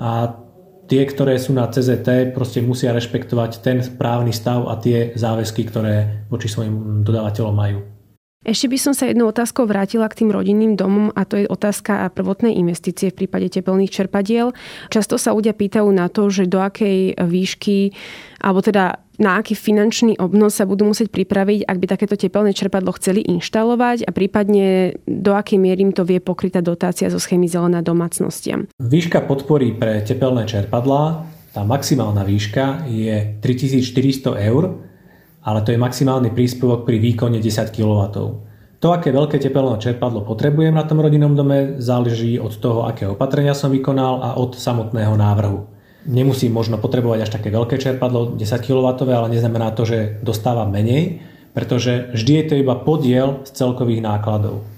[0.00, 0.32] a
[0.90, 6.26] tie, ktoré sú na CZT, proste musia rešpektovať ten právny stav a tie záväzky, ktoré
[6.28, 7.93] voči svojim dodávateľom majú.
[8.44, 12.12] Ešte by som sa jednou otázkou vrátila k tým rodinným domom a to je otázka
[12.12, 14.52] prvotnej investície v prípade tepelných čerpadiel.
[14.92, 17.96] Často sa ľudia pýtajú na to, že do akej výšky
[18.44, 22.92] alebo teda na aký finančný obnos sa budú musieť pripraviť, ak by takéto tepelné čerpadlo
[22.98, 27.80] chceli inštalovať a prípadne do akej miery im to vie pokrytá dotácia zo schémy Zelená
[27.80, 28.66] domácnostiam.
[28.82, 34.82] Výška podpory pre tepelné čerpadlá, tá maximálna výška je 3400 eur
[35.44, 38.00] ale to je maximálny príspevok pri výkone 10 kW.
[38.80, 43.56] To, aké veľké tepelné čerpadlo potrebujem na tom rodinnom dome, záleží od toho, aké opatrenia
[43.56, 45.68] som vykonal a od samotného návrhu.
[46.04, 51.24] Nemusím možno potrebovať až také veľké čerpadlo, 10 kW, ale neznamená to, že dostávam menej,
[51.56, 54.68] pretože vždy je to iba podiel z celkových nákladov.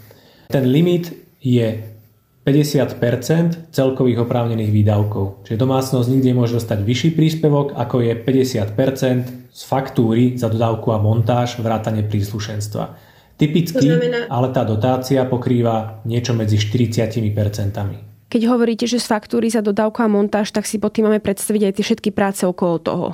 [0.46, 1.11] Ten limit
[1.42, 1.95] je
[2.46, 5.42] 50% celkových oprávnených výdavkov.
[5.42, 11.02] Čiže domácnosť nikdy nemôže dostať vyšší príspevok, ako je 50% z faktúry za dodávku a
[11.02, 12.94] montáž vrátane príslušenstva.
[13.35, 14.30] Typicky znamená...
[14.30, 17.18] ale tá dotácia pokrýva niečo medzi 40
[18.30, 21.62] Keď hovoríte, že z faktúry za dodávku a montáž, tak si pod tým máme predstaviť
[21.66, 23.06] aj tie všetky práce okolo toho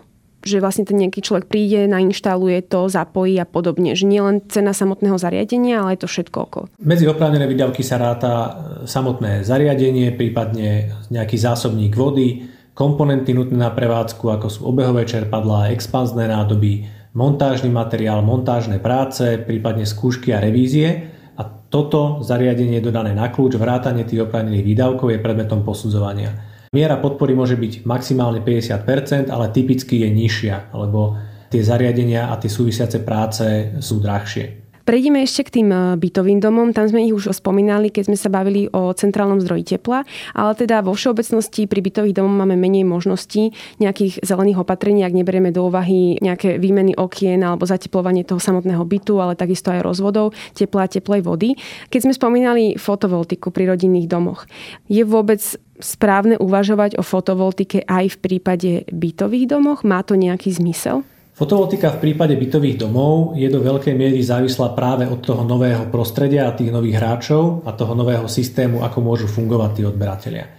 [0.43, 3.95] že vlastne ten nejaký človek príde, nainštaluje to, zapojí a podobne.
[3.95, 6.65] Že nie len cena samotného zariadenia, ale aj to všetko okolo.
[6.83, 8.51] Medzi oprávnené výdavky sa ráta e,
[8.85, 16.29] samotné zariadenie, prípadne nejaký zásobník vody, komponenty nutné na prevádzku, ako sú obehové čerpadlá, expanzné
[16.29, 21.13] nádoby, montážny materiál, montážne práce, prípadne skúšky a revízie.
[21.37, 26.52] A toto zariadenie dodané na kľúč, vrátanie tých oprávnených výdavkov je predmetom posudzovania.
[26.73, 31.21] Miera podpory môže byť maximálne 50%, ale typicky je nižšia, lebo
[31.53, 34.62] tie zariadenia a tie súvisiace práce sú drahšie.
[34.83, 36.75] Prejdeme ešte k tým e, bytovým domom.
[36.75, 40.03] Tam sme ich už spomínali, keď sme sa bavili o centrálnom zdroji tepla,
[40.35, 45.55] ale teda vo všeobecnosti pri bytových domov máme menej možností nejakých zelených opatrení, ak neberieme
[45.55, 50.87] do úvahy nejaké výmeny okien alebo zateplovanie toho samotného bytu, ale takisto aj rozvodov, tepla
[50.87, 51.55] a teplej vody.
[51.89, 54.51] Keď sme spomínali fotovoltiku pri rodinných domoch,
[54.91, 55.39] je vôbec
[55.83, 59.83] správne uvažovať o fotovoltike aj v prípade bytových domoch?
[59.83, 61.07] Má to nejaký zmysel?
[61.33, 66.45] Fotovoltika v prípade bytových domov je do veľkej miery závislá práve od toho nového prostredia
[66.45, 70.53] a tých nových hráčov a toho nového systému, ako môžu fungovať tí odberatelia.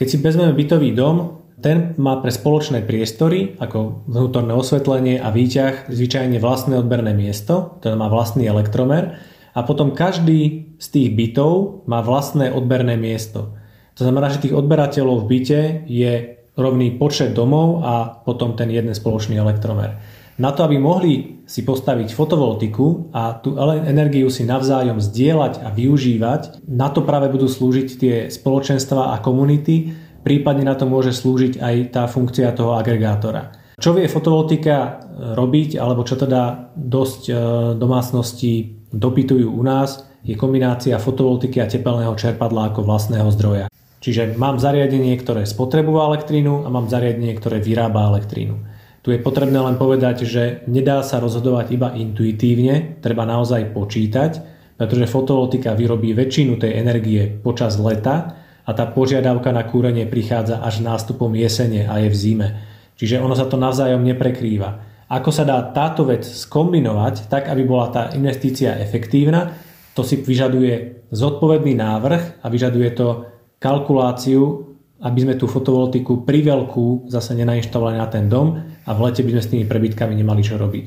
[0.00, 5.92] Keď si vezmeme bytový dom, ten má pre spoločné priestory, ako vnútorné osvetlenie a výťah,
[5.92, 9.20] zvyčajne vlastné odberné miesto, ten má vlastný elektromer
[9.52, 13.52] a potom každý z tých bytov má vlastné odberné miesto.
[14.00, 16.12] To znamená, že tých odberateľov v byte je
[16.56, 20.13] rovný počet domov a potom ten jeden spoločný elektromer.
[20.34, 23.54] Na to, aby mohli si postaviť fotovoltiku a tú
[23.86, 29.94] energiu si navzájom zdieľať a využívať, na to práve budú slúžiť tie spoločenstva a komunity,
[30.26, 33.54] prípadne na to môže slúžiť aj tá funkcia toho agregátora.
[33.78, 35.06] Čo vie fotovoltika
[35.38, 37.34] robiť, alebo čo teda dosť e,
[37.74, 43.66] domácnosti dopytujú u nás, je kombinácia fotovoltiky a tepelného čerpadla ako vlastného zdroja.
[44.00, 48.73] Čiže mám zariadenie, ktoré spotrebuje elektrínu a mám zariadenie, ktoré vyrába elektrínu.
[49.04, 54.32] Tu je potrebné len povedať, že nedá sa rozhodovať iba intuitívne, treba naozaj počítať,
[54.80, 60.80] pretože fotovoltika vyrobí väčšinu tej energie počas leta a tá požiadavka na kúrenie prichádza až
[60.80, 62.48] nástupom jesene a je v zime.
[62.96, 64.80] Čiže ono sa to navzájom neprekrýva.
[65.12, 69.52] Ako sa dá táto vec skombinovať tak, aby bola tá investícia efektívna,
[69.92, 73.28] to si vyžaduje zodpovedný návrh a vyžaduje to
[73.60, 74.73] kalkuláciu,
[75.04, 79.42] aby sme tú fotovoltiku priveľkú zase nenainštalovali na ten dom a v lete by sme
[79.44, 80.86] s tými prebytkami nemali čo robiť.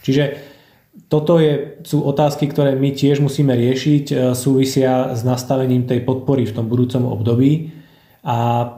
[0.00, 0.24] Čiže
[1.06, 6.48] toto je, sú otázky, ktoré my tiež musíme riešiť, e, súvisia s nastavením tej podpory
[6.48, 7.70] v tom budúcom období
[8.26, 8.72] a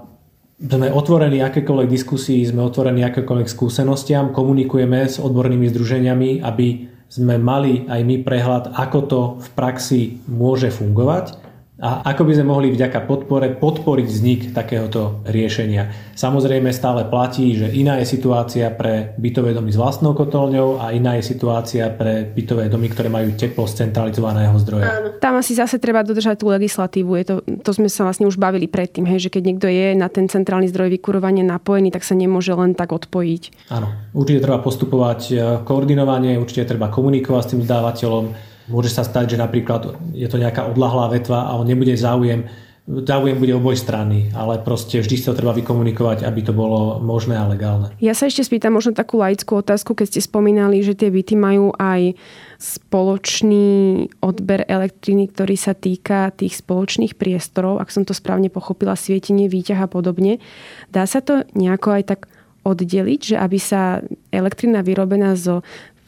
[0.61, 6.69] sme otvorení akékoľvek diskusii, sme otvorení akékoľvek skúsenostiam, komunikujeme s odbornými združeniami, aby
[7.09, 11.40] sme mali aj my prehľad, ako to v praxi môže fungovať
[11.81, 16.13] a ako by sme mohli vďaka podpore podporiť vznik takéhoto riešenia.
[16.13, 21.17] Samozrejme stále platí, že iná je situácia pre bytové domy s vlastnou kotolňou a iná
[21.17, 24.93] je situácia pre bytové domy, ktoré majú teplo z centralizovaného zdroja.
[24.93, 25.09] Áno.
[25.25, 27.11] Tam asi zase treba dodržať tú legislatívu.
[27.17, 30.13] Je to, to sme sa vlastne už bavili predtým, hej, že keď niekto je na
[30.13, 33.73] ten centrálny zdroj vykurovania napojený, tak sa nemôže len tak odpojiť.
[33.73, 39.35] Áno, určite treba postupovať e, koordinovanie, určite treba komunikovať s tým dodávateľom, Môže sa stať,
[39.35, 42.47] že napríklad je to nejaká odlahlá vetva a on nebude záujem
[42.91, 47.47] záujem bude oboj strany, ale proste vždy sa treba vykomunikovať, aby to bolo možné a
[47.47, 47.95] legálne.
[48.03, 51.71] Ja sa ešte spýtam možno takú laickú otázku, keď ste spomínali, že tie byty majú
[51.79, 52.19] aj
[52.59, 59.47] spoločný odber elektriny, ktorý sa týka tých spoločných priestorov, ak som to správne pochopila, svietenie,
[59.47, 60.43] výťah a podobne.
[60.91, 62.21] Dá sa to nejako aj tak
[62.61, 65.65] oddeliť, že aby sa elektrina vyrobená zo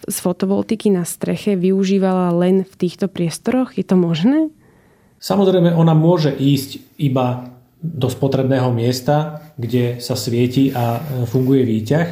[0.09, 3.77] z fotovoltiky na streche využívala len v týchto priestoroch?
[3.79, 4.51] Je to možné?
[5.23, 12.09] Samozrejme, ona môže ísť iba do spotrebného miesta, kde sa svieti a e, funguje výťah.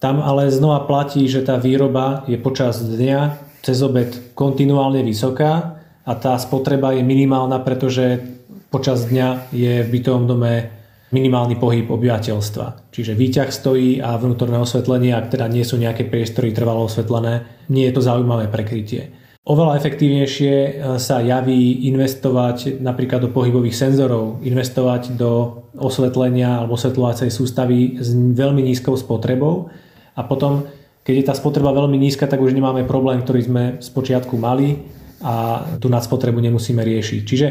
[0.00, 6.12] Tam ale znova platí, že tá výroba je počas dňa cez obed kontinuálne vysoká a
[6.16, 8.24] tá spotreba je minimálna, pretože
[8.72, 10.79] počas dňa je v bytovom dome
[11.10, 12.90] minimálny pohyb obyvateľstva.
[12.94, 17.86] Čiže výťah stojí a vnútorné osvetlenie, ak teda nie sú nejaké priestory trvalo osvetlené, nie
[17.90, 19.10] je to zaujímavé prekrytie.
[19.40, 20.70] Oveľa efektívnejšie e,
[21.00, 28.60] sa javí investovať napríklad do pohybových senzorov, investovať do osvetlenia alebo osvetľovacej sústavy s veľmi
[28.62, 29.72] nízkou spotrebou
[30.14, 30.68] a potom,
[31.02, 34.86] keď je tá spotreba veľmi nízka, tak už nemáme problém, ktorý sme z počiatku mali
[35.24, 37.20] a tú nadspotrebu nemusíme riešiť.
[37.24, 37.46] Čiže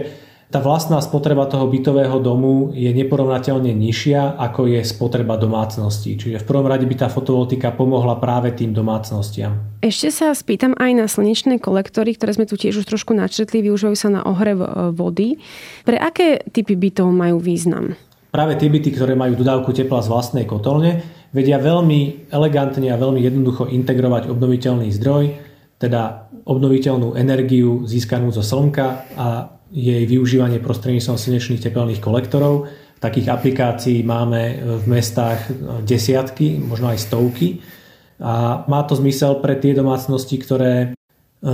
[0.49, 6.17] tá vlastná spotreba toho bytového domu je neporovnateľne nižšia, ako je spotreba domácnosti.
[6.17, 9.61] Čiže v prvom rade by tá fotovoltika pomohla práve tým domácnostiam.
[9.85, 13.93] Ešte sa spýtam aj na slnečné kolektory, ktoré sme tu tiež už trošku načetli, využívajú
[13.93, 15.37] sa na ohrev e, vody.
[15.85, 17.93] Pre aké typy bytov majú význam?
[18.33, 23.21] Práve tie byty, ktoré majú dodávku tepla z vlastnej kotolne, vedia veľmi elegantne a veľmi
[23.21, 25.48] jednoducho integrovať obnoviteľný zdroj,
[25.79, 29.27] teda obnoviteľnú energiu získanú zo slnka a
[29.71, 32.67] jej využívanie prostredníctvom slnečných tepelných kolektorov.
[32.99, 35.47] Takých aplikácií máme v mestách
[35.87, 37.63] desiatky, možno aj stovky.
[38.19, 40.87] A má to zmysel pre tie domácnosti, ktoré e,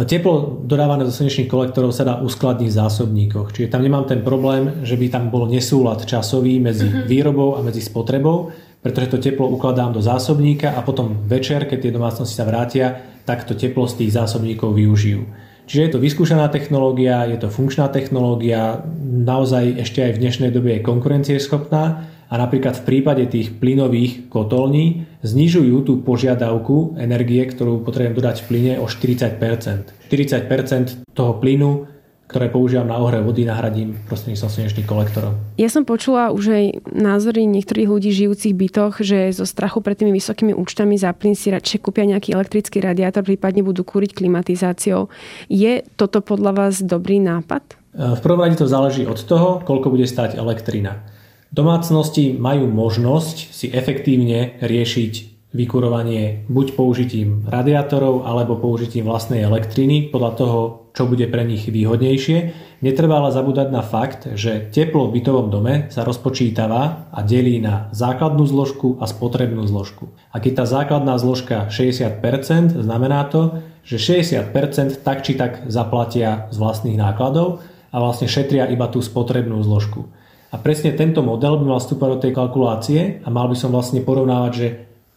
[0.10, 3.54] Teplo dodávané do slnečných kolektorov sa dá uskladniť v zásobníkoch.
[3.54, 7.06] Čiže tam nemám ten problém, že by tam bol nesúlad časový medzi mhm.
[7.06, 8.50] výrobou a medzi spotrebou,
[8.86, 13.42] pretože to teplo ukladám do zásobníka a potom večer, keď tie domácnosti sa vrátia, tak
[13.42, 15.26] to teplo z tých zásobníkov využijú.
[15.66, 20.78] Čiže je to vyskúšaná technológia, je to funkčná technológia, naozaj ešte aj v dnešnej dobe
[20.78, 21.84] je konkurencieschopná
[22.30, 28.46] a napríklad v prípade tých plynových kotolní znižujú tú požiadavku energie, ktorú potrebujem dodať v
[28.46, 30.14] plyne o 40%.
[30.14, 31.95] 40% toho plynu
[32.26, 35.38] ktoré používam na ohre vody, nahradím prostredníctvom slnečných kolektorov.
[35.62, 40.10] Ja som počula už aj názory niektorých ľudí žijúcich bytoch, že zo strachu pred tými
[40.18, 45.14] vysokými účtami za plyn si radšej kúpia nejaký elektrický radiátor, prípadne budú kúriť klimatizáciou.
[45.54, 47.78] Je toto podľa vás dobrý nápad?
[47.96, 51.06] V prvom rade to záleží od toho, koľko bude stať elektrina.
[51.54, 55.14] Domácnosti majú možnosť si efektívne riešiť
[55.56, 60.60] vykurovanie buď použitím radiátorov alebo použitím vlastnej elektriny podľa toho,
[60.96, 62.38] čo bude pre nich výhodnejšie.
[62.80, 67.92] Netreba ale zabúdať na fakt, že teplo v bytovom dome sa rozpočítava a delí na
[67.92, 70.16] základnú zložku a spotrebnú zložku.
[70.32, 76.58] A keď tá základná zložka 60%, znamená to, že 60% tak či tak zaplatia z
[76.58, 77.60] vlastných nákladov
[77.92, 80.08] a vlastne šetria iba tú spotrebnú zložku.
[80.50, 84.00] A presne tento model by mal vstúpať do tej kalkulácie a mal by som vlastne
[84.00, 84.68] porovnávať, že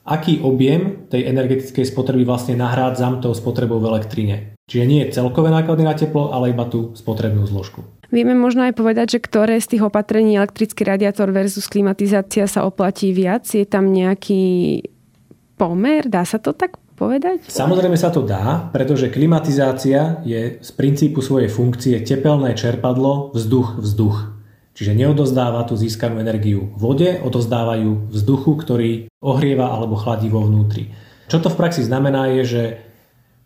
[0.02, 4.57] aký objem tej energetickej spotreby vlastne nahrádzam tou spotrebou v elektrine.
[4.68, 7.88] Čiže nie je celkové náklady na teplo, ale iba tú spotrebnú zložku.
[8.09, 13.12] Vieme možno aj povedať, že ktoré z tých opatrení elektrický radiátor versus klimatizácia sa oplatí
[13.12, 13.48] viac?
[13.48, 14.81] Je tam nejaký
[15.61, 16.09] pomer?
[16.09, 17.48] Dá sa to tak povedať?
[17.48, 24.16] Samozrejme sa to dá, pretože klimatizácia je z princípu svojej funkcie tepelné čerpadlo vzduch-vzduch.
[24.72, 30.94] Čiže neodozdáva tú získanú energiu vode, odozdávajú vzduchu, ktorý ohrieva alebo chladí vo vnútri.
[31.28, 32.62] Čo to v praxi znamená je, že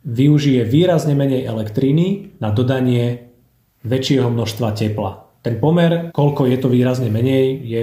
[0.02, 3.32] využije výrazne menej elektriny na dodanie
[3.82, 5.26] väčšieho množstva tepla.
[5.42, 7.80] ten pomer, koľko je to výrazne menej, je,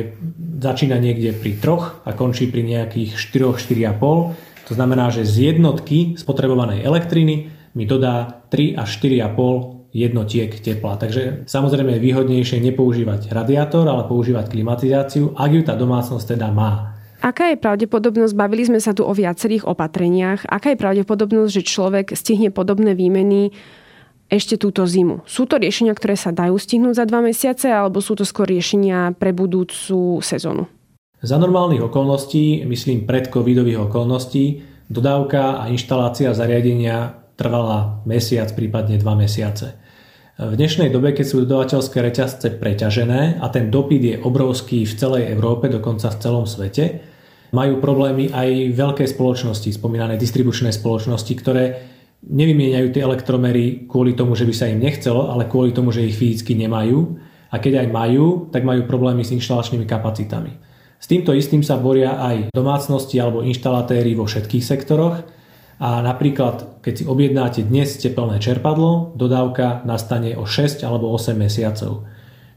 [0.63, 4.71] začína niekde pri troch a končí pri nejakých 4-4,5.
[4.71, 10.95] To znamená, že z jednotky spotrebovanej elektriny mi dodá 3 až 4,5 jednotiek tepla.
[10.95, 16.98] Takže samozrejme je výhodnejšie nepoužívať radiátor, ale používať klimatizáciu, ak ju tá domácnosť teda má.
[17.19, 22.05] Aká je pravdepodobnosť, bavili sme sa tu o viacerých opatreniach, aká je pravdepodobnosť, že človek
[22.15, 23.51] stihne podobné výmeny
[24.29, 25.25] ešte túto zimu.
[25.25, 29.17] Sú to riešenia, ktoré sa dajú stihnúť za dva mesiace, alebo sú to skôr riešenia
[29.17, 30.69] pre budúcu sezónu?
[31.19, 39.17] Za normálnych okolností, myslím pred covidových okolností, dodávka a inštalácia zariadenia trvala mesiac, prípadne dva
[39.17, 39.78] mesiace.
[40.39, 45.35] V dnešnej dobe, keď sú dodavateľské reťazce preťažené a ten dopyt je obrovský v celej
[45.35, 47.03] Európe, dokonca v celom svete,
[47.51, 51.63] majú problémy aj veľké spoločnosti, spomínané distribučné spoločnosti, ktoré
[52.23, 56.15] nevymieňajú tie elektromery kvôli tomu, že by sa im nechcelo, ale kvôli tomu, že ich
[56.15, 57.19] fyzicky nemajú.
[57.51, 60.55] A keď aj majú, tak majú problémy s inštalačnými kapacitami.
[61.03, 65.19] S týmto istým sa boria aj domácnosti alebo inštalatéry vo všetkých sektoroch.
[65.79, 72.03] A napríklad, keď si objednáte dnes tepelné čerpadlo, dodávka nastane o 6 alebo 8 mesiacov.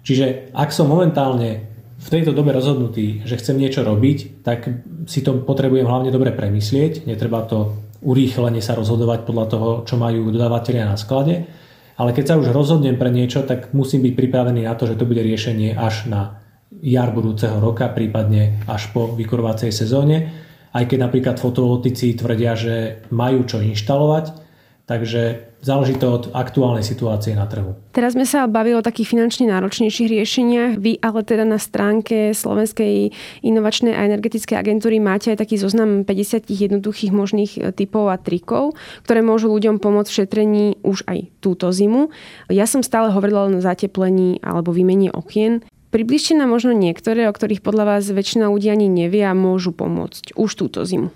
[0.02, 1.70] Čiže ak som momentálne
[2.02, 4.66] v tejto dobe rozhodnutý, že chcem niečo robiť, tak
[5.06, 7.06] si to potrebujem hlavne dobre premyslieť.
[7.06, 11.46] Netreba to urýchlene sa rozhodovať podľa toho, čo majú dodávateľia na sklade.
[11.94, 15.06] Ale keď sa už rozhodnem pre niečo, tak musím byť pripravený na to, že to
[15.06, 16.42] bude riešenie až na
[16.82, 20.41] jar budúceho roka, prípadne až po vykurovacej sezóne.
[20.72, 24.42] Aj keď napríklad fotovoltici tvrdia, že majú čo inštalovať,
[24.88, 27.78] takže záleží to od aktuálnej situácie na trhu.
[27.94, 30.72] Teraz sme sa bavili o takých finančne náročnejších riešeniach.
[30.82, 33.14] Vy ale teda na stránke Slovenskej
[33.46, 38.74] inovačnej a energetickej agentúry máte aj taký zoznam 50 jednoduchých možných e, typov a trikov,
[39.06, 42.10] ktoré môžu ľuďom pomôcť v šetrení už aj túto zimu.
[42.50, 45.62] Ja som stále hovorila len o zateplení alebo výmene okien.
[45.92, 50.32] Približte nám možno niektoré, o ktorých podľa vás väčšina ľudí ani nevie a môžu pomôcť
[50.40, 51.12] už túto zimu.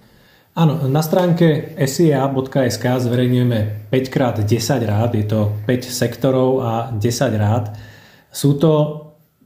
[0.53, 7.01] Áno, na stránke sia.sk zverejňujeme 5x10 rád, je to 5 sektorov a 10
[7.41, 7.73] rád.
[8.29, 8.73] Sú to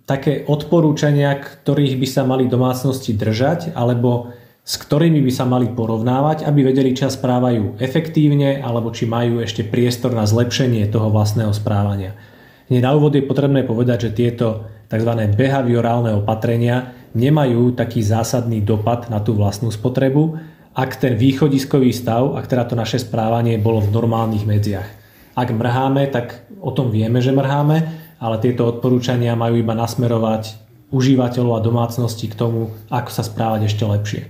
[0.02, 4.34] také odporúčania, ktorých by sa mali domácnosti držať, alebo
[4.66, 9.62] s ktorými by sa mali porovnávať, aby vedeli, či správajú efektívne, alebo či majú ešte
[9.62, 12.18] priestor na zlepšenie toho vlastného správania.
[12.66, 15.12] Hneď na úvod je potrebné povedať, že tieto tzv.
[15.38, 20.36] behaviorálne opatrenia nemajú taký zásadný dopad na tú vlastnú spotrebu,
[20.74, 24.88] ak ten východiskový stav, ak teda to naše správanie bolo v normálnych medziach.
[25.34, 27.76] Ak mrháme, tak o tom vieme, že mrháme,
[28.18, 30.58] ale tieto odporúčania majú iba nasmerovať
[30.90, 34.22] užívateľov a domácnosti k tomu, ako sa správať ešte lepšie.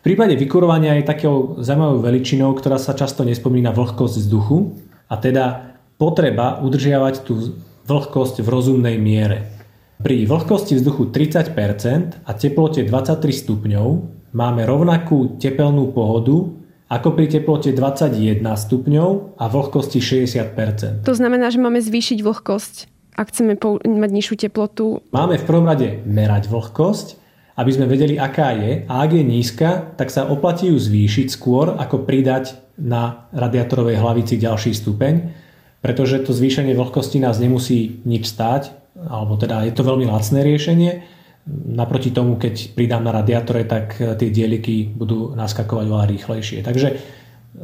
[0.04, 4.76] prípade vykurovania je takou zaujímavou veličinou, ktorá sa často nespomína vlhkosť vzduchu
[5.10, 7.58] a teda potreba udržiavať tú
[7.90, 9.55] vlhkosť v rozumnej miere.
[9.96, 13.88] Pri vlhkosti vzduchu 30% a teplote 23 stupňov
[14.36, 16.52] máme rovnakú tepelnú pohodu
[16.92, 21.08] ako pri teplote 21 stupňov a vlhkosti 60%.
[21.08, 22.74] To znamená, že máme zvýšiť vlhkosť,
[23.16, 25.00] ak chceme mať nižšiu teplotu?
[25.16, 27.16] Máme v prvom rade merať vlhkosť,
[27.56, 28.84] aby sme vedeli, aká je.
[28.86, 34.36] A ak je nízka, tak sa oplatí ju zvýšiť skôr, ako pridať na radiátorovej hlavici
[34.36, 35.32] ďalší stupeň,
[35.80, 41.16] pretože to zvýšenie vlhkosti nás nemusí nič stáť, alebo teda je to veľmi lacné riešenie
[41.46, 46.58] Naproti tomu, keď pridám na radiátore, tak eh, tie dieliky budú naskakovať veľa rýchlejšie.
[46.66, 46.88] Takže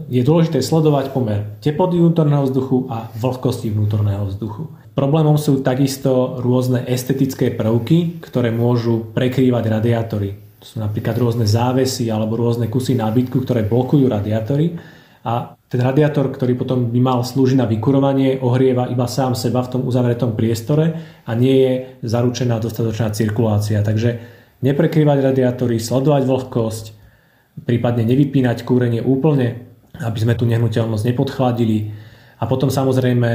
[0.08, 4.70] je dôležité sledovať pomer teploty vnútorného vzduchu a vlhkosti vnútorného vzduchu.
[4.94, 10.30] Problémom sú takisto rôzne estetické prvky, ktoré môžu prekrývať radiátory.
[10.62, 14.78] To sú napríklad rôzne závesy alebo rôzne kusy nábytku, ktoré blokujú radiátory
[15.26, 19.72] a ten radiátor, ktorý potom by mal slúžiť na vykurovanie, ohrieva iba sám seba v
[19.72, 21.72] tom uzavretom priestore a nie je
[22.04, 23.80] zaručená dostatočná cirkulácia.
[23.80, 24.20] Takže
[24.60, 26.84] neprekrývať radiátory, sledovať vlhkosť,
[27.64, 29.64] prípadne nevypínať kúrenie úplne,
[29.96, 31.88] aby sme tú nehnuteľnosť nepodchladili.
[32.36, 33.30] A potom samozrejme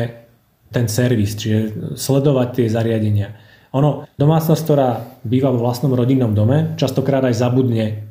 [0.70, 3.34] ten servis, čiže sledovať tie zariadenia.
[3.74, 4.90] Ono, domácnosť, ktorá
[5.26, 8.06] býva vo vlastnom rodinnom dome, častokrát aj zabudne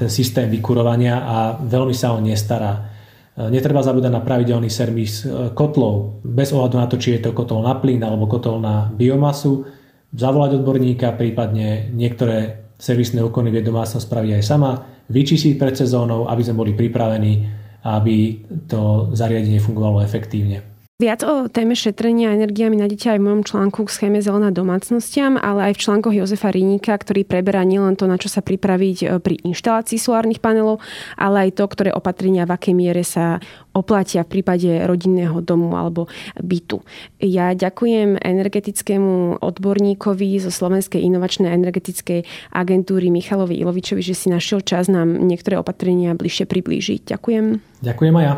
[0.00, 2.95] ten systém vykurovania a veľmi sa o nestará.
[3.36, 7.60] Netreba zabúdať na pravidelný servis e, kotlov, bez ohľadu na to, či je to kotol
[7.60, 9.68] na plyn alebo kotol na biomasu.
[10.16, 14.70] Zavolať odborníka, prípadne niektoré servisné úkony vie domácnosť spraviť aj sama,
[15.12, 17.44] vyčistiť pred sezónou, aby sme boli pripravení,
[17.84, 20.75] aby to zariadenie fungovalo efektívne.
[20.96, 25.68] Viac o téme šetrenia energiami nájdete aj v mojom článku k schéme Zelená domácnostiam, ale
[25.68, 29.36] aj v článkoch Jozefa Riníka, ktorý preberá nielen to, na čo sa pripraviť e, pri
[29.44, 30.80] inštalácii solárnych panelov,
[31.20, 33.44] ale aj to, ktoré opatrenia v akej miere sa
[33.76, 36.08] oplatia v prípade rodinného domu alebo
[36.40, 36.80] bytu.
[37.20, 42.24] Ja ďakujem energetickému odborníkovi zo Slovenskej inovačnej energetickej
[42.56, 47.04] agentúry Michalovi Ilovičovi, že si našiel čas nám niektoré opatrenia bližšie priblížiť.
[47.04, 47.44] Ďakujem.
[47.84, 48.34] Ďakujem aj ja.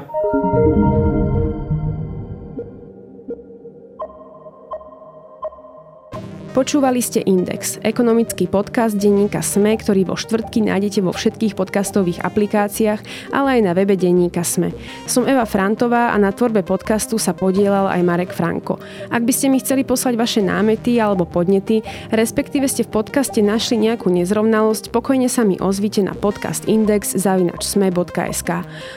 [6.49, 13.31] Počúvali ste Index, ekonomický podcast denníka SME, ktorý vo štvrtky nájdete vo všetkých podcastových aplikáciách,
[13.37, 14.73] ale aj na webe denníka SME.
[15.05, 18.81] Som Eva Frantová a na tvorbe podcastu sa podielal aj Marek Franko.
[19.13, 21.85] Ak by ste mi chceli poslať vaše námety alebo podnety,
[22.17, 28.51] respektíve ste v podcaste našli nejakú nezrovnalosť, pokojne sa mi ozvite na podcast index zavinačsme.sk.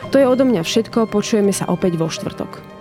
[0.07, 2.80] To je odo mňa všetko, počujeme sa opäť vo štvrtok.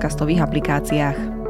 [0.01, 1.40] podcastových aplikáciách.